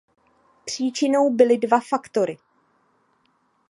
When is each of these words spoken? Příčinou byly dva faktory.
Příčinou 0.65 1.29
byly 1.29 1.57
dva 1.57 1.79
faktory. 1.79 2.37